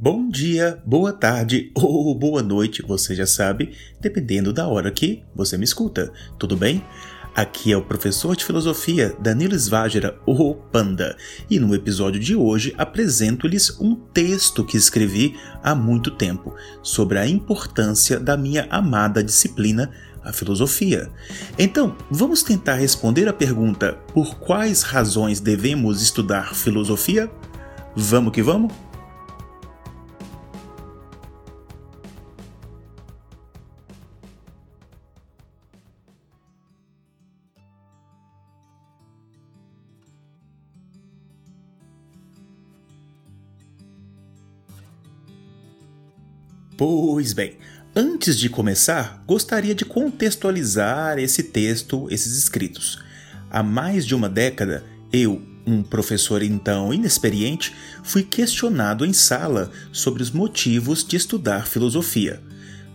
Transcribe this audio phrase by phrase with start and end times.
[0.00, 5.56] Bom dia, boa tarde ou boa noite, você já sabe, dependendo da hora que você
[5.56, 6.84] me escuta, tudo bem?
[7.34, 11.16] Aqui é o professor de filosofia Danilo Svagera, o Panda,
[11.48, 17.26] e no episódio de hoje apresento-lhes um texto que escrevi há muito tempo sobre a
[17.26, 19.90] importância da minha amada disciplina,
[20.22, 21.08] a filosofia.
[21.58, 27.30] Então, vamos tentar responder a pergunta: por quais razões devemos estudar filosofia?
[27.96, 28.83] Vamos que vamos?
[46.76, 47.56] Pois bem,
[47.94, 52.98] antes de começar, gostaria de contextualizar esse texto, esses escritos.
[53.48, 60.20] Há mais de uma década, eu, um professor então inexperiente, fui questionado em sala sobre
[60.20, 62.42] os motivos de estudar filosofia.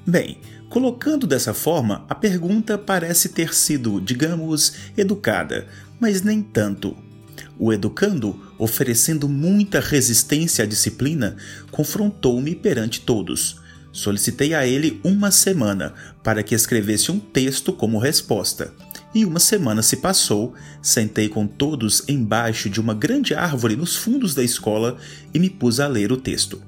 [0.05, 5.69] Bem, colocando dessa forma, a pergunta parece ter sido, digamos, educada,
[6.01, 6.97] mas nem tanto.
[7.57, 11.37] O educando, oferecendo muita resistência à disciplina,
[11.71, 13.68] confrontou-me perante todos.
[13.91, 18.71] Solicitei a ele uma semana para que escrevesse um texto como resposta.
[19.13, 24.35] E uma semana se passou, sentei com todos embaixo de uma grande árvore nos fundos
[24.35, 24.97] da escola
[25.33, 26.61] e me pus a ler o texto.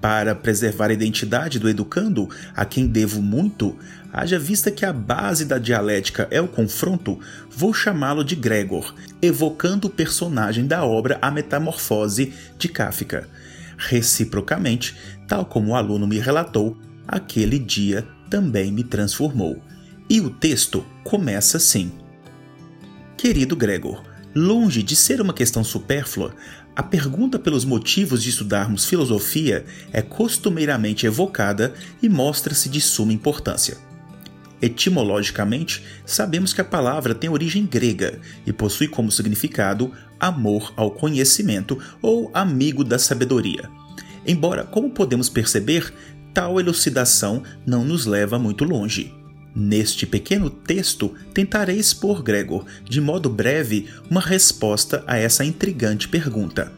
[0.00, 3.76] Para preservar a identidade do educando, a quem devo muito,
[4.12, 7.18] haja vista que a base da dialética é o confronto,
[7.50, 13.28] vou chamá-lo de Gregor, evocando o personagem da obra A Metamorfose de Kafka.
[13.78, 14.96] Reciprocamente,
[15.28, 16.76] tal como o aluno me relatou,
[17.06, 19.62] aquele dia também me transformou.
[20.10, 21.92] E o texto começa assim:
[23.16, 24.02] Querido Gregor,
[24.34, 26.34] longe de ser uma questão supérflua,
[26.74, 33.87] a pergunta pelos motivos de estudarmos filosofia é costumeiramente evocada e mostra-se de suma importância.
[34.60, 41.78] Etimologicamente, sabemos que a palavra tem origem grega e possui como significado amor ao conhecimento
[42.02, 43.70] ou amigo da sabedoria.
[44.26, 45.92] Embora, como podemos perceber,
[46.34, 49.14] tal elucidação não nos leva muito longe.
[49.54, 56.72] Neste pequeno texto, tentarei expor, Gregor, de modo breve, uma resposta a essa intrigante pergunta.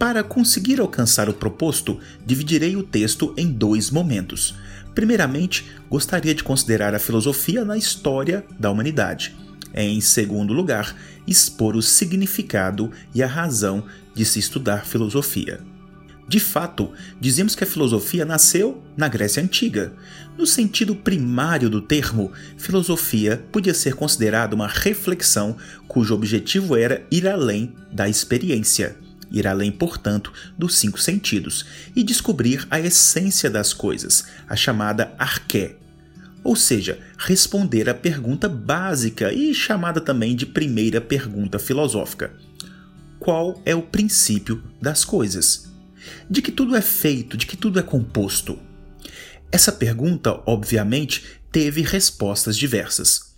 [0.00, 4.54] Para conseguir alcançar o proposto, dividirei o texto em dois momentos.
[4.94, 9.36] Primeiramente, gostaria de considerar a filosofia na história da humanidade.
[9.74, 10.96] Em segundo lugar,
[11.26, 13.84] expor o significado e a razão
[14.14, 15.60] de se estudar filosofia.
[16.26, 19.92] De fato, dizemos que a filosofia nasceu na Grécia Antiga.
[20.38, 27.28] No sentido primário do termo, filosofia podia ser considerada uma reflexão cujo objetivo era ir
[27.28, 28.96] além da experiência,
[29.30, 31.64] ir além, portanto, dos cinco sentidos
[31.94, 35.76] e descobrir a essência das coisas, a chamada arqué.
[36.42, 42.32] Ou seja, responder à pergunta básica e chamada também de primeira pergunta filosófica:
[43.18, 45.70] Qual é o princípio das coisas?
[46.28, 48.58] De que tudo é feito, de que tudo é composto?
[49.52, 53.29] Essa pergunta, obviamente, teve respostas diversas.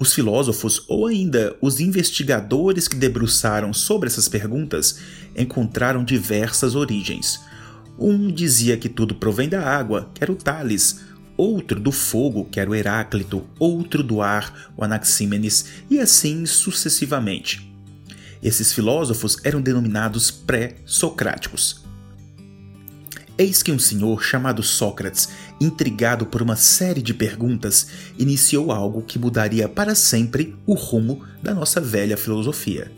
[0.00, 4.98] Os filósofos, ou ainda os investigadores que debruçaram sobre essas perguntas,
[5.36, 7.38] encontraram diversas origens.
[7.98, 11.00] Um dizia que tudo provém da água, que era o Tales,
[11.36, 17.70] outro do fogo, que era o Heráclito, outro do ar, o Anaxímenes, e assim sucessivamente.
[18.42, 21.84] Esses filósofos eram denominados pré-socráticos.
[23.40, 27.86] Eis que um senhor chamado Sócrates, intrigado por uma série de perguntas,
[28.18, 32.92] iniciou algo que mudaria para sempre o rumo da nossa velha filosofia.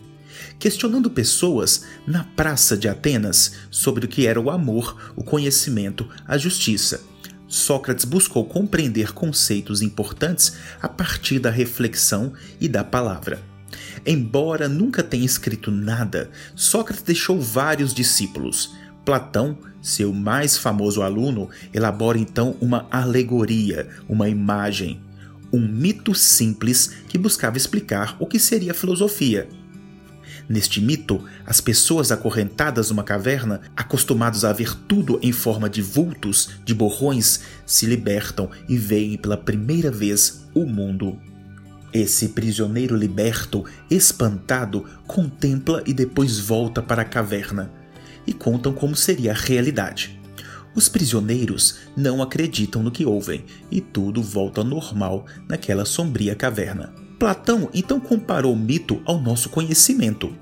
[0.58, 6.36] Questionando pessoas na praça de Atenas sobre o que era o amor, o conhecimento, a
[6.36, 7.00] justiça.
[7.47, 13.41] Sócrates buscou compreender conceitos importantes a partir da reflexão e da palavra.
[14.04, 18.74] Embora nunca tenha escrito nada, Sócrates deixou vários discípulos.
[19.04, 25.01] Platão, seu mais famoso aluno, elabora então uma alegoria, uma imagem,
[25.53, 29.49] um mito simples que buscava explicar o que seria filosofia.
[30.49, 36.51] Neste mito, as pessoas acorrentadas numa caverna, acostumados a ver tudo em forma de vultos,
[36.65, 41.19] de borrões, se libertam e veem pela primeira vez o mundo.
[41.93, 47.82] Esse prisioneiro liberto, espantado, contempla e depois volta para a caverna
[48.27, 50.19] e contam como seria a realidade.
[50.74, 56.95] Os prisioneiros não acreditam no que ouvem e tudo volta ao normal naquela sombria caverna.
[57.19, 60.34] Platão então comparou o mito ao nosso conhecimento.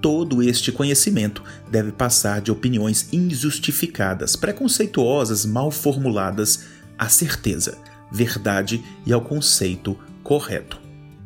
[0.00, 6.64] todo este conhecimento deve passar de opiniões injustificadas, preconceituosas, mal formuladas,
[6.96, 7.78] à certeza,
[8.10, 10.80] verdade e ao conceito correto.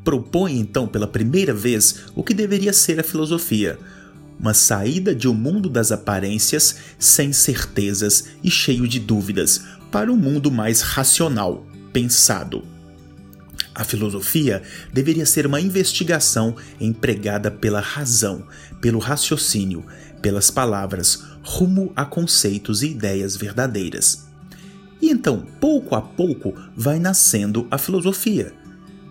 [0.05, 3.79] Propõe então pela primeira vez o que deveria ser a filosofia,
[4.43, 10.17] uma saída de um mundo das aparências sem certezas e cheio de dúvidas para um
[10.17, 12.65] mundo mais racional, pensado.
[13.73, 14.63] A filosofia
[14.93, 18.45] deveria ser uma investigação empregada pela razão,
[18.81, 19.85] pelo raciocínio,
[20.21, 24.27] pelas palavras, rumo a conceitos e ideias verdadeiras.
[25.01, 28.53] E então, pouco a pouco, vai nascendo a filosofia,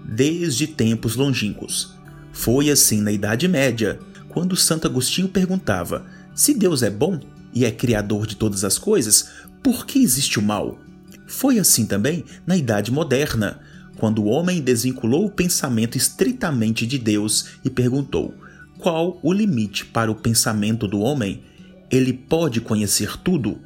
[0.05, 1.95] desde tempos longínquos.
[2.31, 3.99] Foi assim na Idade Média,
[4.31, 7.19] quando Santo Agostinho perguntava: se Deus é bom
[7.53, 9.29] e é criador de todas as coisas,
[9.61, 10.79] por que existe o mal?
[11.27, 13.59] Foi assim também na Idade Moderna,
[13.97, 18.33] quando o homem desvinculou o pensamento estritamente de Deus e perguntou:
[18.79, 21.43] qual o limite para o pensamento do homem?
[21.91, 23.59] Ele pode conhecer tudo?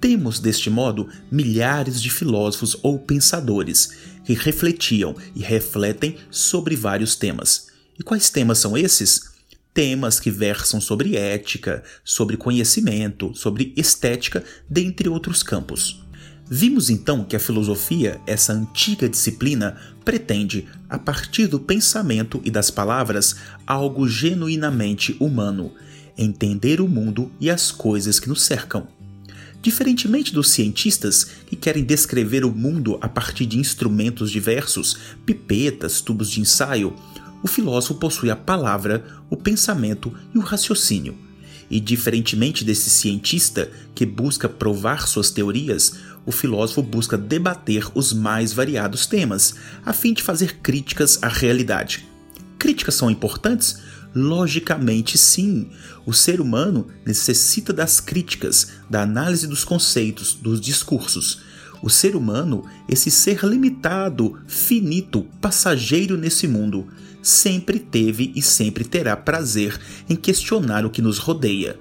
[0.00, 3.92] Temos, deste modo, milhares de filósofos ou pensadores
[4.24, 7.68] que refletiam e refletem sobre vários temas.
[7.98, 9.31] E quais temas são esses?
[9.74, 16.04] Temas que versam sobre ética, sobre conhecimento, sobre estética, dentre outros campos.
[16.54, 22.70] Vimos então que a filosofia, essa antiga disciplina, pretende, a partir do pensamento e das
[22.70, 23.36] palavras,
[23.66, 25.72] algo genuinamente humano,
[26.18, 28.86] entender o mundo e as coisas que nos cercam.
[29.62, 36.28] Diferentemente dos cientistas que querem descrever o mundo a partir de instrumentos diversos, pipetas, tubos
[36.28, 36.94] de ensaio,
[37.42, 41.16] o filósofo possui a palavra, o pensamento e o raciocínio.
[41.70, 45.94] E diferentemente desse cientista que busca provar suas teorias,
[46.24, 49.54] o filósofo busca debater os mais variados temas,
[49.84, 52.06] a fim de fazer críticas à realidade.
[52.58, 53.78] Críticas são importantes?
[54.14, 55.70] Logicamente, sim.
[56.04, 61.40] O ser humano necessita das críticas, da análise dos conceitos, dos discursos.
[61.82, 66.86] O ser humano, esse ser limitado, finito, passageiro nesse mundo,
[67.20, 71.76] sempre teve e sempre terá prazer em questionar o que nos rodeia,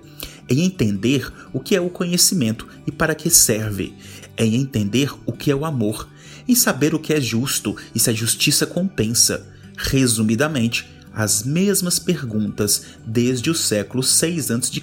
[0.50, 3.94] em entender o que é o conhecimento e para que serve,
[4.36, 6.09] em entender o que é o amor,
[6.47, 9.47] em saber o que é justo e se a justiça compensa.
[9.77, 14.81] Resumidamente, as mesmas perguntas desde o século 6 a.C.,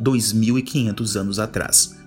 [0.00, 1.97] 2500 anos atrás.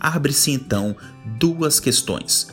[0.00, 0.96] Abre-se então
[1.38, 2.48] duas questões.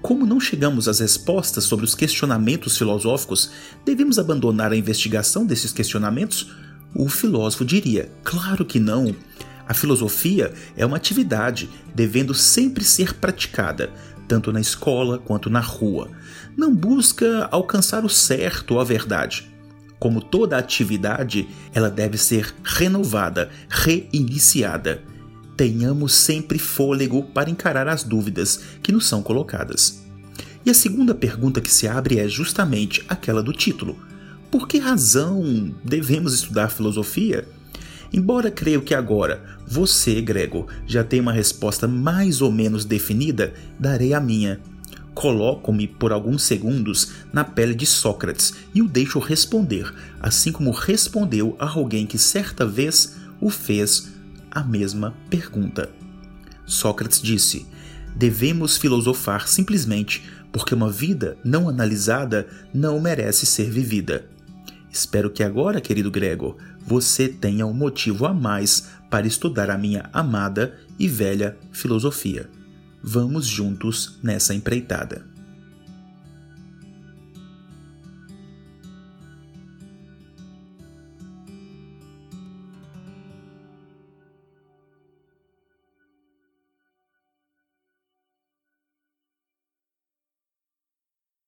[0.00, 3.50] Como não chegamos às respostas sobre os questionamentos filosóficos,
[3.84, 6.52] devemos abandonar a investigação desses questionamentos?
[6.94, 9.14] O filósofo diria: claro que não.
[9.66, 13.90] A filosofia é uma atividade devendo sempre ser praticada,
[14.28, 16.10] tanto na escola quanto na rua.
[16.56, 19.50] Não busca alcançar o certo ou a verdade.
[19.98, 25.02] Como toda atividade, ela deve ser renovada, reiniciada.
[25.56, 30.02] Tenhamos sempre fôlego para encarar as dúvidas que nos são colocadas.
[30.64, 33.96] E a segunda pergunta que se abre é justamente aquela do título:
[34.50, 37.46] Por que razão devemos estudar filosofia?
[38.12, 44.12] Embora creio que agora você, Gregor, já tenha uma resposta mais ou menos definida, darei
[44.12, 44.60] a minha.
[45.14, 51.56] Coloco-me por alguns segundos na pele de Sócrates e o deixo responder, assim como respondeu
[51.58, 54.11] a alguém que certa vez o fez
[54.52, 55.90] a mesma pergunta.
[56.64, 57.66] Sócrates disse:
[58.14, 64.26] Devemos filosofar simplesmente porque uma vida não analisada não merece ser vivida.
[64.90, 66.56] Espero que agora, querido Gregor,
[66.86, 72.48] você tenha um motivo a mais para estudar a minha amada e velha filosofia.
[73.02, 75.31] Vamos juntos nessa empreitada.